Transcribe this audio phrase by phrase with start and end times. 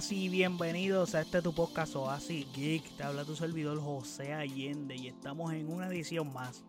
[0.00, 2.96] buenas y bienvenidos a este tu podcast Oasis Geek.
[2.96, 6.64] Te habla tu servidor José Allende y estamos en una edición más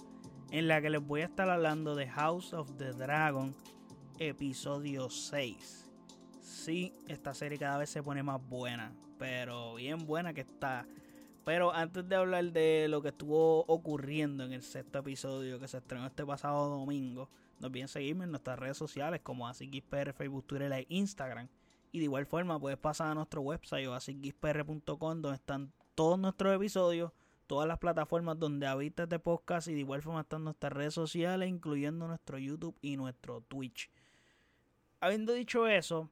[0.52, 3.56] en la que les voy a estar hablando de House of the Dragon,
[4.20, 5.90] episodio 6.
[6.42, 10.86] Sí, esta serie cada vez se pone más buena, pero bien buena que está.
[11.46, 15.78] Pero antes de hablar de lo que estuvo ocurriendo en el sexto episodio que se
[15.78, 17.30] estrenó este pasado domingo,
[17.62, 21.48] no olviden seguirme en nuestras redes sociales como AsicGeekPR, Facebook, Twitter e Instagram.
[21.92, 23.94] Y de igual forma puedes pasar a nuestro website o
[25.00, 27.12] donde están todos nuestros episodios,
[27.48, 31.50] todas las plataformas donde habitas de podcast y de igual forma están nuestras redes sociales,
[31.50, 33.90] incluyendo nuestro YouTube y nuestro Twitch.
[35.02, 36.10] Habiendo dicho eso,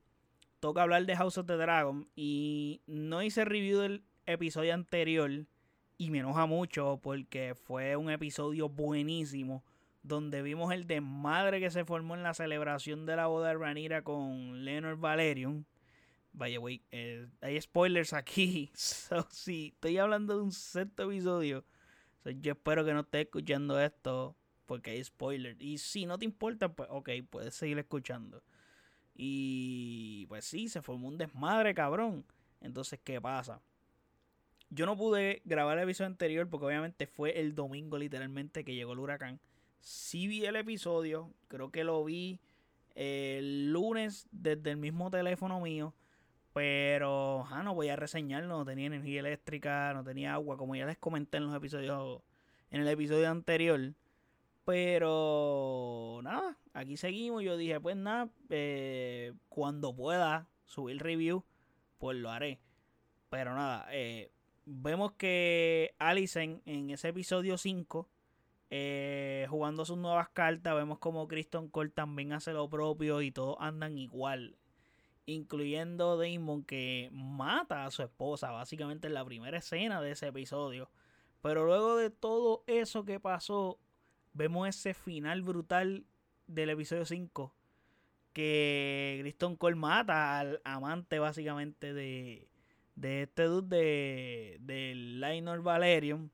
[0.60, 5.32] toca hablar de House of the Dragon y no hice review del episodio anterior
[5.98, 9.64] y me enoja mucho porque fue un episodio buenísimo
[10.10, 14.02] donde vimos el desmadre que se formó en la celebración de la boda de Ranira
[14.02, 15.66] con Leonard Valerion.
[16.34, 18.72] Vaya, güey, eh, hay spoilers aquí.
[18.76, 21.64] So, si estoy hablando de un sexto episodio,
[22.26, 25.60] yo espero que no estés escuchando esto porque hay spoilers.
[25.62, 28.44] Y si no te importa, pues ok, puedes seguir escuchando.
[29.16, 32.26] Y pues sí, se formó un desmadre, cabrón.
[32.62, 33.62] Entonces, ¿qué pasa?
[34.70, 38.94] Yo no pude grabar el episodio anterior porque obviamente fue el domingo literalmente que llegó
[38.94, 39.40] el huracán.
[39.80, 42.40] Sí vi el episodio, creo que lo vi
[42.96, 45.94] el lunes desde el mismo teléfono mío.
[46.54, 50.86] Pero, ah, no voy a reseñarlo, no tenía energía eléctrica, no tenía agua, como ya
[50.86, 52.22] les comenté en los episodios,
[52.72, 53.94] en el episodio anterior.
[54.66, 57.44] Pero, nada, aquí seguimos.
[57.44, 61.44] Yo dije, pues nada, eh, cuando pueda subir review,
[61.98, 62.60] pues lo haré.
[63.30, 64.32] Pero nada, eh,
[64.66, 68.10] vemos que Alicent en ese episodio 5
[68.70, 70.76] eh, jugando sus nuevas cartas.
[70.76, 74.58] Vemos como Kristen Cole también hace lo propio y todos andan igual.
[75.26, 80.90] Incluyendo Damon que mata a su esposa, básicamente en la primera escena de ese episodio.
[81.42, 83.80] Pero luego de todo eso que pasó,
[84.34, 86.06] vemos ese final brutal
[86.48, 87.54] del episodio 5.
[88.34, 92.48] Que Kristen Cole mata al amante básicamente de,
[92.96, 96.32] de este dude de, de Lionel Valerion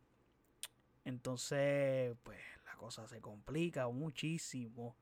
[1.06, 4.96] entonces, pues la cosa se complica muchísimo.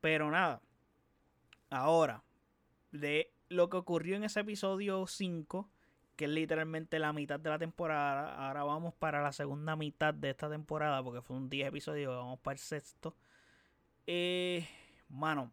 [0.00, 0.60] Pero nada.
[1.70, 2.24] Ahora,
[2.90, 5.70] de lo que ocurrió en ese episodio 5,
[6.16, 10.30] que es literalmente la mitad de la temporada, ahora vamos para la segunda mitad de
[10.30, 13.16] esta temporada, porque fue un 10 episodios, vamos para el sexto.
[14.06, 14.66] Eh,
[15.08, 15.52] mano,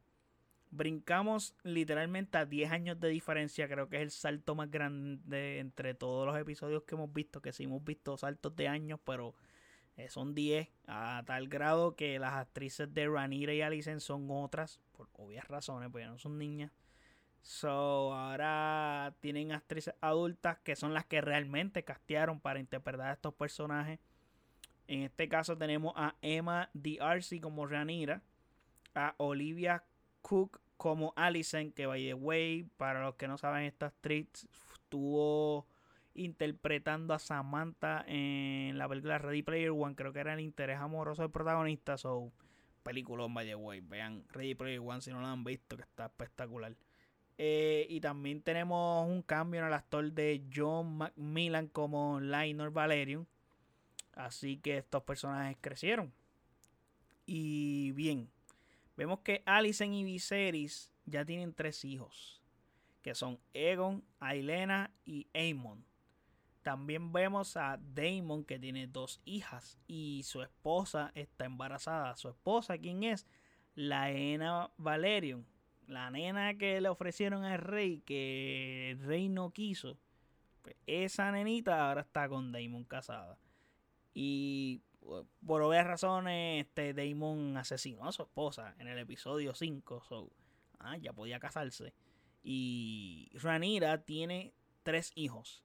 [0.71, 5.93] brincamos literalmente a 10 años de diferencia, creo que es el salto más grande entre
[5.93, 9.35] todos los episodios que hemos visto, que sí hemos visto saltos de años, pero
[9.99, 14.79] eh, son 10 a tal grado que las actrices de Ranira y Alicent son otras,
[14.93, 16.71] por obvias razones, porque no son niñas.
[17.41, 23.33] So, ahora tienen actrices adultas que son las que realmente castearon para interpretar a estos
[23.33, 23.99] personajes.
[24.87, 28.21] En este caso tenemos a Emma D'Arcy como Ranira,
[28.95, 29.83] a Olivia
[30.21, 34.47] Cook como Alicent, que by the way, para los que no saben, esta actriz
[34.87, 35.67] tuvo
[36.19, 39.95] interpretando a Samantha en la película Ready Player One.
[39.95, 41.97] Creo que era el interés amoroso del protagonista.
[41.97, 42.31] So,
[42.83, 43.79] película, by the way.
[43.79, 46.75] Vean Ready Player One si no la han visto, que está espectacular.
[47.37, 53.25] Eh, y también tenemos un cambio en el actor de John Macmillan como Lionel Valerian.
[54.13, 56.11] Así que estos personajes crecieron.
[57.25, 58.29] Y bien,
[58.97, 62.41] vemos que Alicent y Viserys ya tienen tres hijos.
[63.01, 65.88] Que son Egon, Ailena y Aemon.
[66.69, 72.15] También vemos a Damon que tiene dos hijas y su esposa está embarazada.
[72.15, 73.25] Su esposa, ¿quién es?
[73.73, 75.47] La Ena Valerion.
[75.87, 79.97] La nena que le ofrecieron al rey, que el rey no quiso.
[80.61, 83.39] Pues esa nenita ahora está con Damon casada.
[84.13, 84.83] Y
[85.43, 90.03] por obvias razones, este Damon asesinó a su esposa en el episodio 5.
[90.03, 90.31] So,
[90.77, 91.95] ah, ya podía casarse.
[92.43, 94.53] Y Ranira tiene
[94.83, 95.63] tres hijos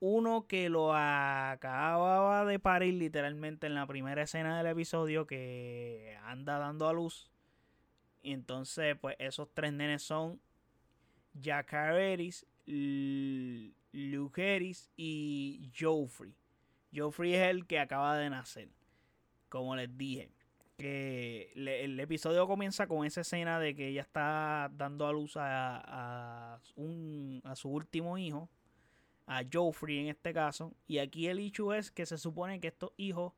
[0.00, 6.58] uno que lo acababa de parir literalmente en la primera escena del episodio que anda
[6.58, 7.30] dando a luz.
[8.22, 10.40] Y entonces, pues esos tres nenes son
[11.42, 12.46] Jacareris,
[13.92, 16.34] Lugeris y Joffrey.
[16.94, 18.68] Joffrey es el que acaba de nacer.
[19.48, 20.30] Como les dije.
[20.76, 26.60] Que el episodio comienza con esa escena de que ella está dando a luz a,
[26.74, 28.50] un, a su último hijo
[29.26, 30.72] a Joffrey en este caso.
[30.86, 33.32] Y aquí el hecho es que se supone que estos hijos,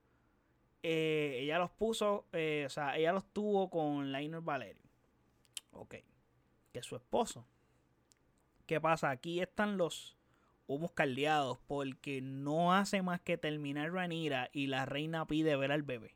[0.83, 4.83] eh, ella los puso, eh, o sea, ella los tuvo con Lionel Valerio.
[5.73, 5.97] Ok.
[6.73, 7.47] Que es su esposo.
[8.67, 9.11] ¿Qué pasa?
[9.11, 10.19] Aquí están los
[10.67, 15.83] humos caldeados porque no hace más que terminar Ranira y la reina pide ver al
[15.83, 16.15] bebé.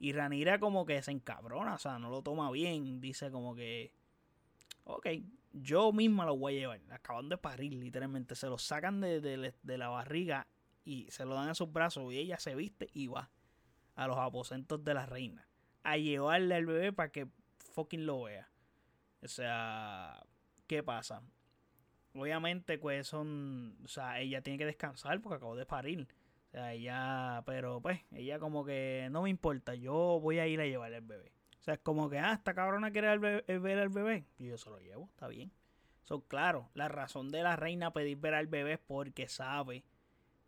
[0.00, 3.92] Y Ranira como que se encabrona, o sea, no lo toma bien, dice como que,
[4.84, 5.06] ok,
[5.52, 9.78] yo misma lo voy a llevar, acaban de parir literalmente, se lo sacan de, de
[9.78, 10.46] la barriga
[10.84, 13.30] y se lo dan a sus brazos y ella se viste y va
[13.94, 15.46] a los aposentos de la reina
[15.82, 18.48] a llevarle al bebé para que fucking lo vea.
[19.22, 20.22] O sea,
[20.66, 21.22] ¿qué pasa?
[22.14, 23.76] Obviamente, pues son.
[23.84, 26.08] O sea, ella tiene que descansar porque acabó de parir.
[26.48, 27.42] O sea, ella.
[27.46, 31.02] Pero pues, ella como que no me importa, yo voy a ir a llevarle al
[31.02, 31.32] bebé.
[31.62, 34.26] O sea, es como que, ah, esta cabrona quiere ver al bebé.
[34.36, 35.52] Y yo se lo llevo, está bien.
[36.02, 39.84] Son claro, la razón de la reina pedir ver al bebé es porque sabe.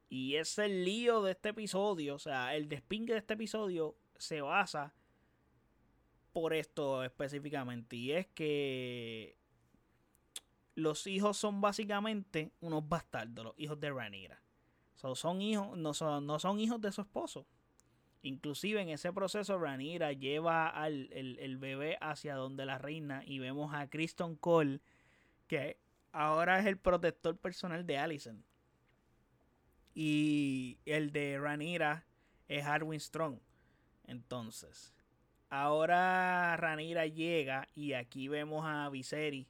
[0.08, 2.16] Y es el lío de este episodio.
[2.16, 4.92] O sea, el despingue de este episodio se basa
[6.32, 7.94] por esto específicamente.
[7.94, 9.36] Y es que
[10.74, 14.42] los hijos son básicamente unos bastardos, los hijos de Ranira.
[14.96, 17.46] son hijos, no son, no son hijos de su esposo.
[18.24, 23.74] Inclusive en ese proceso Ranira lleva al el, bebé hacia donde la reina y vemos
[23.74, 24.80] a Kristen Cole
[25.46, 25.78] que
[26.10, 28.42] ahora es el protector personal de Allison.
[29.94, 32.06] Y el de Ranira
[32.48, 33.38] es Harwin Strong.
[34.06, 34.94] Entonces,
[35.50, 39.46] Ahora Ranira llega y aquí vemos a Viserys.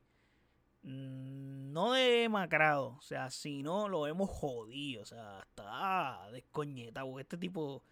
[0.82, 7.18] Mm, no demacrado, o sea, si no lo hemos jodido, o sea, está descoñetado.
[7.18, 7.82] Este tipo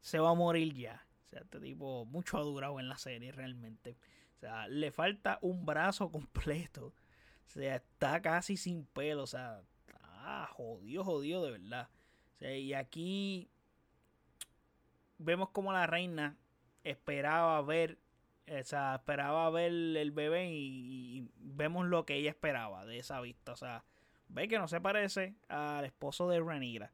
[0.00, 1.06] se va a morir ya.
[1.26, 3.96] O sea, este tipo mucho ha durado en la serie realmente.
[4.36, 6.86] O sea, le falta un brazo completo.
[6.86, 9.24] O sea, está casi sin pelo.
[9.24, 11.88] O sea, está jodido, jodido de verdad.
[12.34, 13.50] O sea, y aquí
[15.18, 16.36] vemos como la reina
[16.84, 17.98] esperaba ver,
[18.48, 23.52] o sea, esperaba ver el bebé y, vemos lo que ella esperaba de esa vista.
[23.52, 23.84] O sea,
[24.28, 26.92] ve que no se parece al esposo de Renira.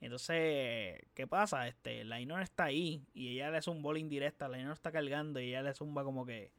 [0.00, 1.68] Entonces, ¿qué pasa?
[1.68, 4.48] Este, Lainor está ahí y ella le un bola indirecta.
[4.72, 6.52] Está cargando y ella le zumba como que,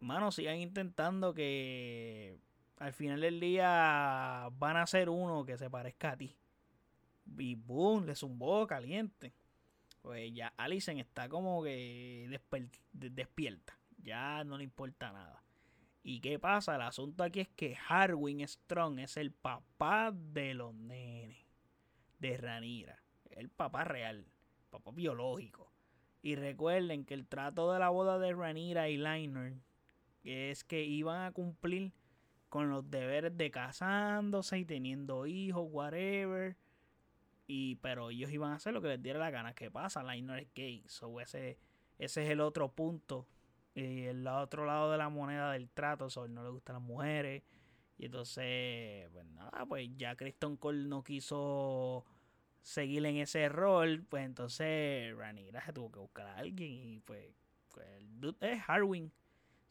[0.00, 2.38] mano, sigan intentando que
[2.78, 6.36] al final del día van a ser uno que se parezca a ti.
[7.38, 9.34] Y boom, le zumbó caliente
[10.08, 12.40] pues ya Alison está como que
[12.92, 13.78] despierta.
[13.98, 15.42] Ya no le importa nada.
[16.02, 16.76] ¿Y qué pasa?
[16.76, 21.36] El asunto aquí es que Harwin Strong es el papá de los nenes.
[22.18, 23.02] De Ranira.
[23.30, 24.26] El papá real.
[24.70, 25.72] Papá biológico.
[26.22, 29.54] Y recuerden que el trato de la boda de Ranira y Liner
[30.24, 31.92] es que iban a cumplir
[32.48, 36.56] con los deberes de casándose y teniendo hijos, whatever.
[37.46, 39.54] Y, pero ellos iban a hacer lo que les diera la gana.
[39.54, 40.02] ¿Qué pasa?
[40.02, 40.84] no es gay.
[40.86, 41.58] So, ese,
[41.98, 43.26] ese es el otro punto.
[43.74, 46.10] Y el otro lado de la moneda del trato.
[46.10, 47.42] So, no le gustan las mujeres.
[47.98, 52.04] Y entonces, pues nada, pues ya Kristen Cole no quiso
[52.62, 54.04] seguir en ese rol.
[54.08, 56.72] Pues entonces Ranira se tuvo que buscar a alguien.
[56.72, 57.34] Y pues,
[57.74, 59.12] pues el dude es Harwin.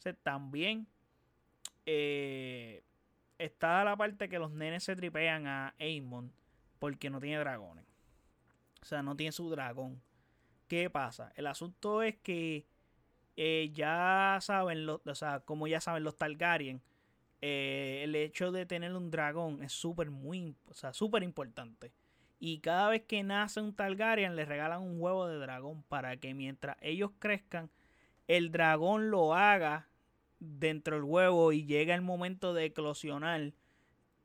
[0.06, 0.88] O también
[1.86, 2.84] eh,
[3.38, 6.32] está la parte que los nenes se tripean a Amon
[6.80, 7.86] porque no tiene dragones.
[8.82, 10.02] O sea, no tiene su dragón.
[10.68, 11.32] ¿Qué pasa?
[11.36, 12.68] El asunto es que
[13.38, 16.82] eh, ya saben, los, o sea, como ya saben los Targaryen,
[17.42, 21.92] eh, el hecho de tener un dragón es súper muy, o sea, súper importante.
[22.40, 26.34] Y cada vez que nace un Targaryen le regalan un huevo de dragón para que
[26.34, 27.70] mientras ellos crezcan,
[28.28, 29.88] el dragón lo haga
[30.40, 33.54] dentro del huevo y llega el momento de eclosionar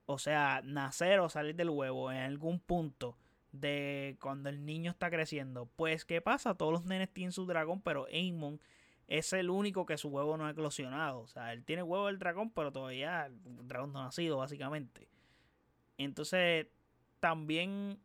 [0.06, 3.16] o sea, nacer o salir del huevo en algún punto
[3.52, 5.68] de cuando el niño está creciendo.
[5.76, 6.54] Pues, ¿qué pasa?
[6.54, 8.60] Todos los nenes tienen su dragón, pero Aemon
[9.08, 11.20] es el único que su huevo no ha eclosionado.
[11.20, 15.08] O sea, él tiene huevo del dragón, pero todavía el dragón no ha nacido, básicamente.
[15.98, 16.66] Entonces,
[17.20, 17.98] también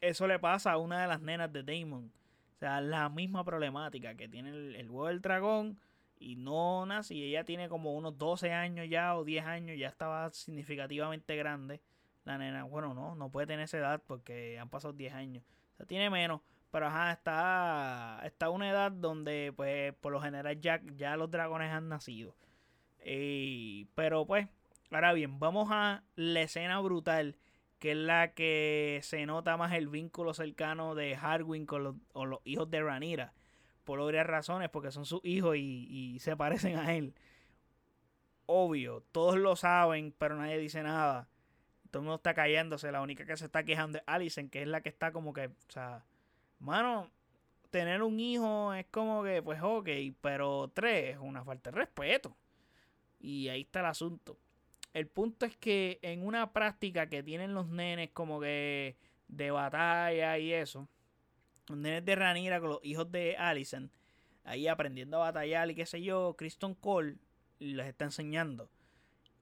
[0.00, 2.12] eso le pasa a una de las nenas de Daemon.
[2.54, 5.78] O sea, la misma problemática que tiene el, el huevo del dragón
[6.22, 9.88] y no nace y ella tiene como unos 12 años ya o 10 años, ya
[9.88, 11.80] estaba significativamente grande.
[12.24, 15.44] La nena, bueno, no, no puede tener esa edad porque han pasado 10 años.
[15.74, 16.40] O sea, tiene menos,
[16.72, 21.70] pero ajá, está, está una edad donde pues por lo general ya, ya los dragones
[21.70, 22.34] han nacido.
[23.94, 24.48] pero pues,
[24.90, 27.36] ahora bien, vamos a la escena brutal,
[27.78, 32.40] que es la que se nota más el vínculo cercano de Harwin con los, los
[32.44, 33.34] hijos de Ranira
[33.84, 37.14] por varias razones, porque son sus hijos y, se parecen a él.
[38.46, 41.28] Obvio, todos lo saben, pero nadie dice nada.
[41.90, 42.90] Todo el mundo está callándose.
[42.92, 45.48] La única que se está quejando es Allison, que es la que está como que,
[45.48, 46.04] o sea,
[46.62, 47.10] mano,
[47.70, 49.88] tener un hijo es como que, pues, ok,
[50.20, 52.36] pero tres es una falta de respeto.
[53.20, 54.38] Y ahí está el asunto.
[54.94, 58.96] el punto es que en una práctica que tienen los nenes como que
[59.28, 60.88] de batalla y eso,
[61.68, 63.90] los nenes de Ranira con los hijos de Allison,
[64.44, 67.16] ahí aprendiendo a batallar y qué sé yo, Kristen Cole
[67.58, 68.68] les está enseñando.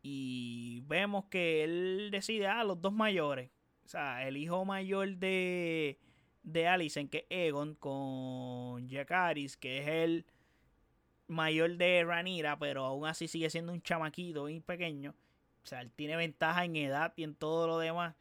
[0.02, 3.50] Y vemos que él decide, ah, los dos mayores.
[3.84, 5.98] O sea, el hijo mayor de,
[6.42, 10.26] de Allison, que es Egon, con Jakaris, que es el
[11.26, 15.14] mayor de Ranira, pero aún así sigue siendo un chamaquito y pequeño.
[15.62, 18.14] O sea, él tiene ventaja en edad y en todo lo demás.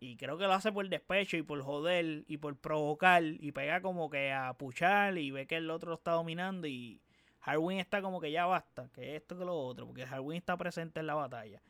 [0.00, 3.22] Y creo que lo hace por despecho y por joder y por provocar.
[3.22, 6.66] Y pega como que a puchar y ve que el otro lo está dominando.
[6.66, 7.00] Y
[7.40, 8.88] Harwin está como que ya basta.
[8.92, 9.86] Que esto que lo otro.
[9.86, 11.62] Porque Harwin está presente en la batalla.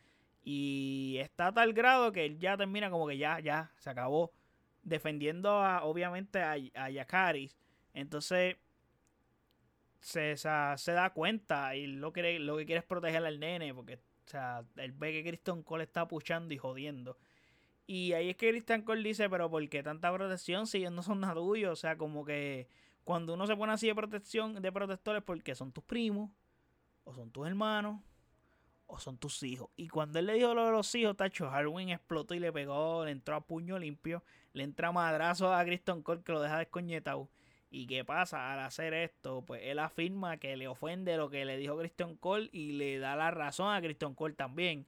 [0.43, 4.33] Y está a tal grado que él ya termina como que ya, ya, se acabó.
[4.83, 7.57] Defendiendo a, obviamente a, a Yakaris.
[7.95, 8.57] Entonces
[10.01, 13.75] se, se da cuenta y lo que, lo que quiere es proteger al nene.
[13.75, 17.17] Porque o sea, él ve que Christian Cole está puchando y jodiendo.
[17.87, 21.03] Y ahí es que Christian Cole dice, pero ¿por qué tanta protección si ellos no
[21.03, 21.41] son nada?
[21.41, 22.69] O sea, como que
[23.05, 26.31] cuando uno se pone así de protección, de protectores, porque son tus primos,
[27.05, 28.01] o son tus hermanos,
[28.93, 29.71] o son tus hijos.
[29.75, 33.07] Y cuando él le dijo lo de los hijos, Tacho, Harwin explotó y le pegó,
[33.07, 34.23] le entró a puño limpio,
[34.53, 37.31] le entra madrazo a Christian Cole que lo deja descoñetado.
[37.71, 38.53] ¿Y qué pasa?
[38.53, 42.51] Al hacer esto, pues él afirma que le ofende lo que le dijo Christian Cole
[42.53, 44.87] y le da la razón a Christian Cole también.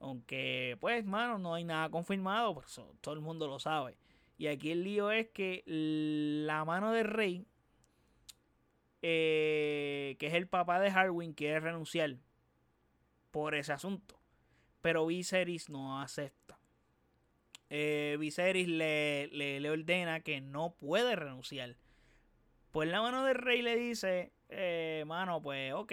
[0.00, 3.98] Aunque, pues, mano, no hay nada confirmado, pues todo el mundo lo sabe.
[4.38, 7.44] Y aquí el lío es que la mano del rey,
[9.02, 12.16] eh, que es el papá de Harwin, quiere renunciar
[13.32, 14.20] por ese asunto.
[14.80, 16.60] Pero Viserys no acepta.
[17.70, 21.76] Eh, Viserys le, le ordena que no puede renunciar
[22.72, 25.92] pues la mano del rey le dice, eh, mano, pues ok,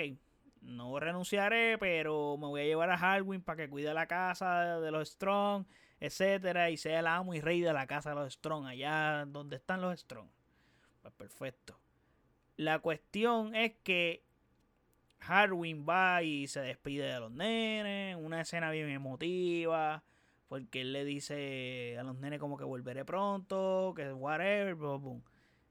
[0.61, 4.89] no renunciaré, pero me voy a llevar a Harwin para que cuide la casa de
[4.89, 5.65] los Strong,
[5.99, 9.57] etcétera, y sea el amo y rey de la casa de los Strong, allá donde
[9.57, 10.29] están los Strong.
[11.01, 11.77] Pues perfecto.
[12.55, 14.23] La cuestión es que
[15.21, 20.03] Harwin va y se despide de los nenes, una escena bien emotiva,
[20.47, 25.23] porque él le dice a los nenes como que volveré pronto, que whatever, boom, boom.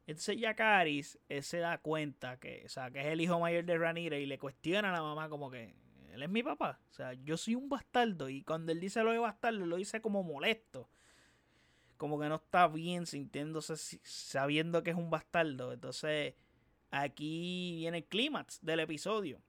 [0.07, 3.77] Entonces Yakaris él se da cuenta que, o sea, que es el hijo mayor de
[3.77, 5.75] Ranira y le cuestiona a la mamá como que
[6.13, 6.81] él es mi papá.
[6.91, 8.29] O sea, yo soy un bastardo.
[8.29, 10.89] Y cuando él dice lo de bastardo, lo dice como molesto.
[11.97, 15.73] Como que no está bien sintiéndose, sabiendo que es un bastardo.
[15.73, 16.35] Entonces,
[16.91, 19.41] aquí viene el clímax del episodio.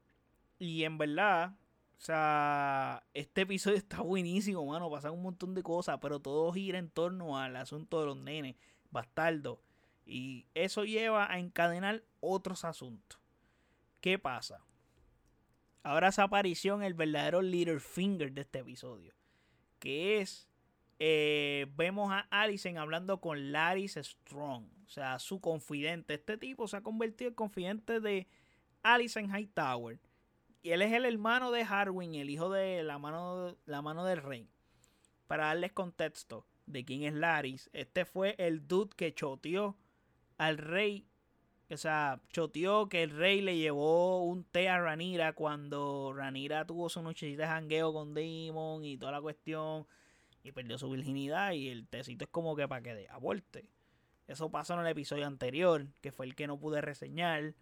[0.57, 1.55] Y en verdad,
[1.97, 4.89] o sea, este episodio está buenísimo, mano.
[4.89, 8.55] Pasan un montón de cosas, pero todo gira en torno al asunto de los nenes,
[8.91, 9.59] bastardos
[10.09, 13.19] y eso lleva a encadenar otros asuntos.
[14.01, 14.65] ¿Qué pasa?
[15.83, 19.13] Ahora esa aparición el verdadero Littlefinger de este episodio.
[19.77, 20.49] Que es.
[20.97, 24.65] Eh, vemos a Allison hablando con Laris Strong.
[24.89, 26.15] O sea, su confidente.
[26.15, 28.27] Este tipo se ha convertido en confidente de
[28.81, 29.99] Allison Hightower.
[30.63, 34.17] Y él es el hermano de Harwin, el hijo de la mano, la mano del
[34.17, 34.49] rey.
[35.27, 39.77] Para darles contexto de quién es Laris, este fue el dude que choteó
[40.39, 41.05] al rey,
[41.69, 46.89] o sea, choteó que el rey le llevó un té a Ranira cuando Ranira tuvo
[46.89, 49.85] su nochecita de jangueo con Demon y toda la cuestión
[50.43, 53.69] y perdió su virginidad y el tecito es como que para que aborte.
[54.29, 57.55] Eso pasó en el episodio anterior, que fue el que no pude reseñar.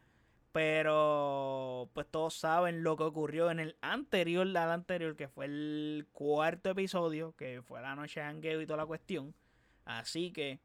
[0.52, 6.08] Pero pues todos saben lo que ocurrió en el anterior, al anterior, que fue el
[6.12, 9.34] cuarto episodio, que fue la noche de jangueo y toda la cuestión.
[9.86, 10.60] Así que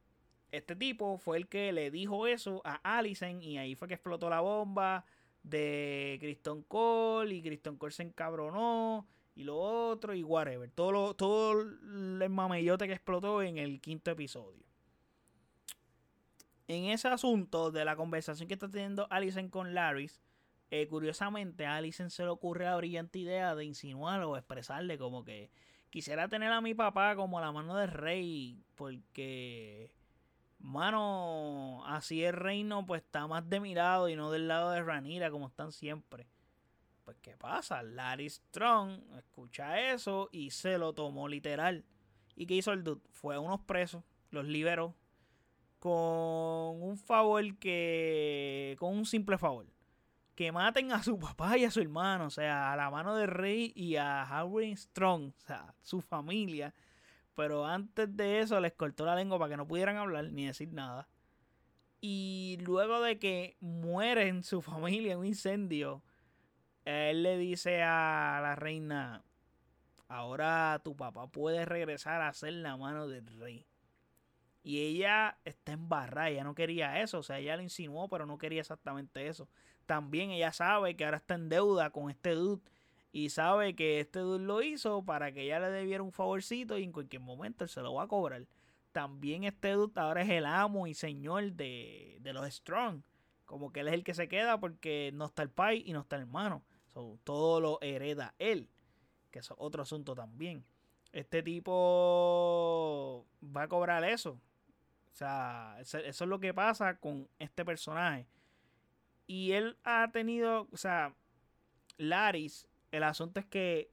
[0.50, 4.28] este tipo fue el que le dijo eso a Allison y ahí fue que explotó
[4.28, 5.04] la bomba
[5.44, 9.06] de Kristen Cole y Kristen Cole se encabronó
[9.36, 10.68] y lo otro y whatever.
[10.72, 14.71] Todo, lo, todo el mamellote que explotó en el quinto episodio.
[16.72, 20.22] En ese asunto de la conversación que está teniendo Allison con Laris,
[20.70, 25.22] eh, curiosamente a Allison se le ocurre la brillante idea de insinuar o expresarle como
[25.22, 25.50] que
[25.90, 29.92] quisiera tener a mi papá como la mano del rey porque
[30.60, 35.30] Mano, así el reino pues está más de mirado y no del lado de Ranira
[35.30, 36.26] como están siempre.
[37.04, 37.82] Pues ¿qué pasa?
[37.82, 41.84] Larry Strong escucha eso y se lo tomó literal.
[42.34, 43.02] ¿Y qué hizo el dude?
[43.10, 44.96] Fue a unos presos, los liberó
[45.82, 48.76] con un favor que...
[48.78, 49.66] con un simple favor.
[50.34, 53.28] Que maten a su papá y a su hermano, o sea, a la mano del
[53.28, 56.72] rey y a Howard Strong, o sea, su familia
[57.34, 60.72] pero antes de eso les cortó la lengua para que no pudieran hablar ni decir
[60.72, 61.08] nada.
[62.00, 66.02] Y luego de que muere en su familia en un incendio,
[66.84, 69.24] él le dice a la reina,
[70.08, 73.66] ahora tu papá puede regresar a ser la mano del rey.
[74.62, 78.38] Y ella está embarrada, ella no quería eso, o sea, ella lo insinuó, pero no
[78.38, 79.48] quería exactamente eso.
[79.86, 82.62] También ella sabe que ahora está en deuda con este dude
[83.10, 86.84] y sabe que este dude lo hizo para que ella le debiera un favorcito y
[86.84, 88.46] en cualquier momento él se lo va a cobrar.
[88.92, 93.02] También este dude ahora es el amo y señor de, de los Strong.
[93.44, 96.00] Como que él es el que se queda porque no está el pai y no
[96.00, 96.64] está el hermano.
[97.24, 98.70] todo lo hereda él.
[99.30, 100.64] Que es otro asunto también.
[101.12, 104.40] Este tipo va a cobrar eso.
[105.12, 108.26] O sea, eso es lo que pasa con este personaje.
[109.26, 111.14] Y él ha tenido, o sea,
[111.98, 113.90] Laris, el asunto es que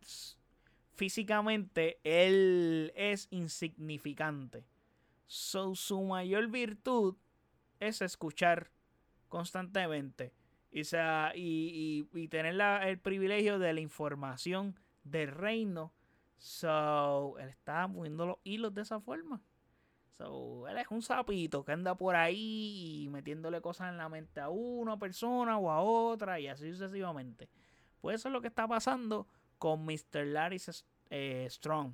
[0.93, 4.65] físicamente él es insignificante.
[5.27, 7.15] su mayor virtud
[7.79, 8.71] es escuchar
[9.27, 10.33] constantemente.
[10.71, 15.93] Y, sea, y, tener el privilegio de la información del reino.
[16.37, 19.41] So, él está moviendo los hilos de esa forma.
[20.19, 24.49] So, él es un sapito que anda por ahí metiéndole cosas en la mente a
[24.49, 27.47] una persona o a otra y así sucesivamente.
[28.01, 30.25] Pues eso es lo que está pasando con Mr.
[30.25, 30.61] Larry
[31.09, 31.93] eh, Strong.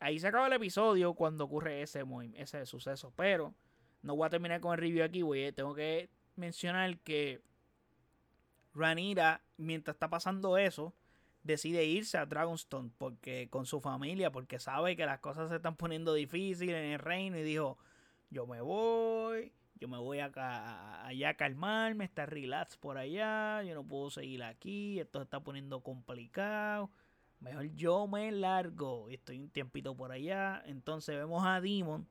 [0.00, 2.02] Ahí se acaba el episodio cuando ocurre ese,
[2.34, 3.12] ese suceso.
[3.14, 3.54] Pero
[4.02, 5.52] no voy a terminar con el review aquí, güey.
[5.52, 7.42] Tengo que mencionar que
[8.74, 10.96] Ranira, mientras está pasando eso,
[11.42, 15.76] decide irse a Dragonstone porque con su familia, porque sabe que las cosas se están
[15.76, 17.78] poniendo difíciles en el reino y dijo,
[18.30, 23.74] yo me voy, yo me voy acá, allá a calmarme, está relax por allá, yo
[23.74, 26.90] no puedo seguir aquí, esto se está poniendo complicado,
[27.40, 32.06] mejor yo me largo, estoy un tiempito por allá, entonces vemos a Demon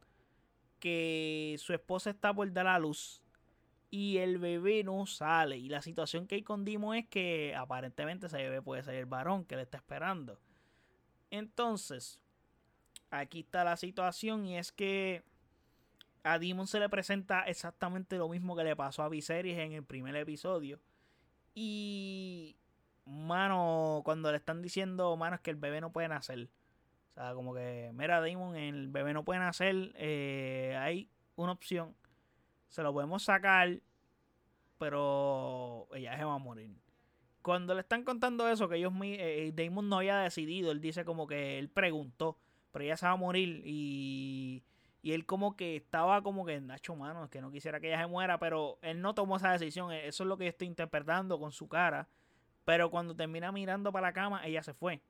[0.80, 3.22] que su esposa está por dar a luz
[3.92, 5.58] y el bebé no sale.
[5.58, 9.06] Y la situación que hay con Dimo es que aparentemente ese bebé puede ser el
[9.06, 10.40] varón que le está esperando.
[11.32, 12.20] Entonces,
[13.12, 15.24] aquí está la situación y es que
[16.24, 19.84] a Demon se le presenta exactamente lo mismo que le pasó a Viserys en el
[19.84, 20.80] primer episodio.
[21.56, 22.58] Y,
[23.06, 26.50] mano, cuando le están diciendo, mano, es que el bebé no puede nacer.
[27.10, 29.94] O sea, como que, mira, Demon, el bebé no puede nacer.
[29.96, 31.96] Eh, hay una opción
[32.70, 33.82] se lo podemos sacar,
[34.78, 36.72] pero ella se va a morir.
[37.42, 41.04] Cuando le están contando eso, que ellos, eh, eh, Damon no había decidido, él dice
[41.04, 42.38] como que él preguntó,
[42.72, 44.64] pero ella se va a morir y,
[45.02, 48.08] y él como que estaba como que, Nacho, mano, que no quisiera que ella se
[48.08, 51.40] muera, pero él no tomó esa decisión, e, eso es lo que yo estoy interpretando
[51.40, 52.08] con su cara,
[52.66, 55.02] pero cuando termina mirando para la cama, ella se fue.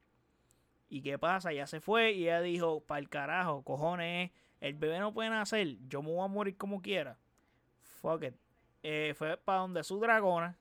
[0.88, 1.52] ¿Y qué pasa?
[1.52, 5.78] Ella se fue y ella dijo, para el carajo, cojones, el bebé no puede nacer,
[5.88, 7.18] yo me voy a morir como quiera
[8.02, 8.36] fuck it.
[8.84, 10.58] Eh, fue para donde su dragona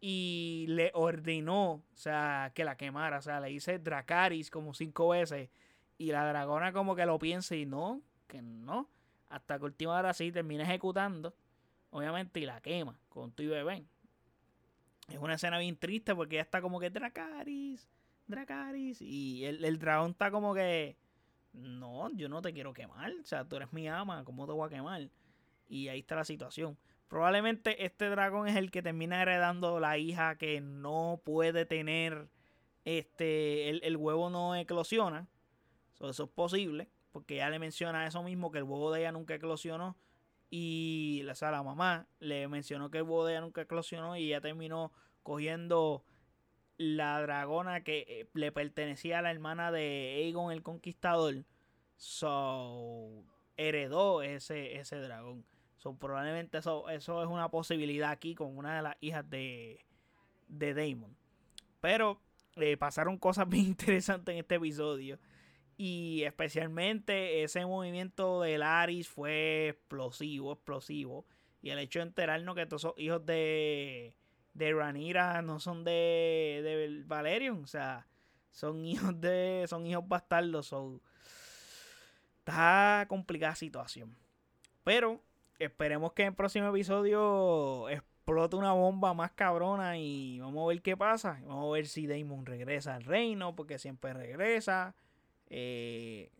[0.00, 3.18] y le ordenó, o sea, que la quemara.
[3.18, 5.50] O sea, le dice Dracaris como cinco veces.
[5.96, 8.88] Y la dragona como que lo piensa y no, que no.
[9.28, 11.34] Hasta que última hora sí termina ejecutando.
[11.90, 13.84] Obviamente, y la quema con tu bebé.
[15.08, 17.88] Es una escena bien triste porque ya está como que Dracaris,
[18.26, 19.00] Dracaris.
[19.00, 20.96] Y el dragón está como que,
[21.52, 23.12] no, yo no te quiero quemar.
[23.20, 25.08] O sea, tú eres mi ama, ¿cómo te voy a quemar?
[25.68, 26.78] Y ahí está la situación.
[27.08, 32.28] Probablemente este dragón es el que termina heredando la hija que no puede tener.
[32.84, 33.68] Este.
[33.68, 35.28] El, huevo no eclosiona.
[36.00, 36.88] eso es posible.
[37.12, 38.50] Porque ya le menciona eso mismo.
[38.50, 39.96] Que el huevo de ella nunca eclosionó.
[40.50, 44.16] Y o sea, la mamá le mencionó que el huevo de ella nunca eclosionó.
[44.16, 46.04] Y ella terminó cogiendo
[46.76, 51.44] la dragona que eh, le pertenecía a la hermana de Aegon el Conquistador.
[51.96, 53.24] So
[53.56, 55.44] heredó ese, ese dragón.
[55.78, 59.84] So, probablemente eso, eso es una posibilidad aquí con una de las hijas de,
[60.48, 61.16] de Damon.
[61.80, 62.20] Pero
[62.56, 65.18] eh, pasaron cosas bien interesantes en este episodio.
[65.76, 71.24] Y especialmente ese movimiento de Laris fue explosivo, explosivo.
[71.62, 74.14] Y el hecho de enterarnos que todos esos hijos de,
[74.54, 77.62] de Ranira no son de, de Valerion.
[77.62, 78.08] O sea,
[78.50, 79.64] son hijos de.
[79.68, 80.66] son hijos bastardos.
[80.66, 81.00] So,
[82.40, 84.16] está complicada la situación.
[84.82, 85.22] Pero
[85.58, 90.82] esperemos que en el próximo episodio explote una bomba más cabrona y vamos a ver
[90.82, 91.40] qué pasa.
[91.46, 94.94] Vamos a ver si Damon regresa al reino, porque siempre regresa.
[95.48, 96.30] Eh,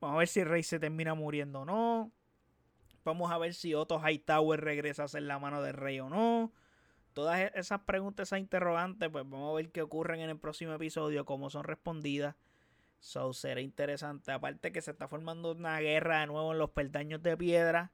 [0.00, 2.12] vamos a ver si el rey se termina muriendo o no.
[3.04, 6.52] Vamos a ver si Otto Hightower regresa a ser la mano del rey o no.
[7.12, 10.72] Todas e-, esas preguntas, esas interrogantes, pues vamos a ver qué ocurren en el próximo
[10.72, 12.36] episodio, cómo son respondidas.
[13.00, 14.32] So, será interesante.
[14.32, 17.92] Aparte que se está formando una guerra de nuevo en los peldaños de piedra.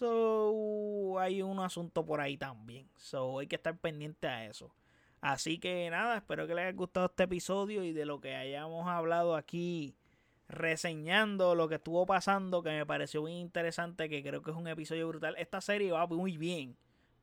[0.00, 2.88] So, hay un asunto por ahí también.
[2.96, 4.74] So, hay que estar pendiente a eso.
[5.20, 8.88] Así que nada, espero que les haya gustado este episodio y de lo que hayamos
[8.88, 9.94] hablado aquí
[10.48, 14.68] reseñando lo que estuvo pasando, que me pareció muy interesante, que creo que es un
[14.68, 15.34] episodio brutal.
[15.36, 16.78] Esta serie va muy bien,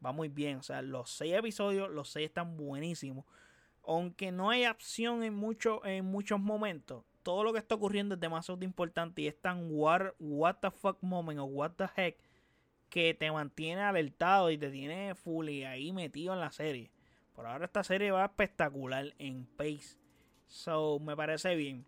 [0.06, 0.60] va muy bien.
[0.60, 3.26] O sea, los seis episodios, los seis están buenísimos.
[3.88, 8.22] Aunque no hay acción en, mucho, en muchos momentos, todo lo que está ocurriendo es
[8.22, 12.27] demasiado importante y es tan what the fuck moment o what the heck
[12.90, 16.92] que te mantiene alertado y te tiene full y ahí metido en la serie.
[17.34, 19.98] Por ahora esta serie va espectacular en pace.
[20.48, 21.86] So, me parece bien.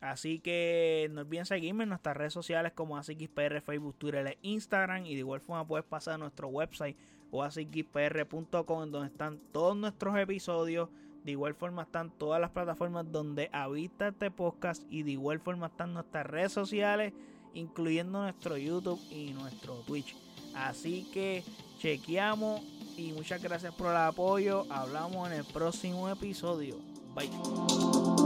[0.00, 5.06] Así que no olviden seguirme en nuestras redes sociales como ASIXPR, Facebook, Twitter e Instagram.
[5.06, 6.96] Y de igual forma puedes pasar a nuestro website
[7.30, 10.88] o en donde están todos nuestros episodios.
[11.24, 14.82] De igual forma están todas las plataformas donde habita este podcast.
[14.90, 17.12] Y de igual forma están nuestras redes sociales,
[17.52, 20.25] incluyendo nuestro YouTube y nuestro Twitch.
[20.56, 21.44] Así que
[21.78, 22.62] chequeamos
[22.96, 24.64] y muchas gracias por el apoyo.
[24.70, 26.76] Hablamos en el próximo episodio.
[27.14, 28.25] Bye.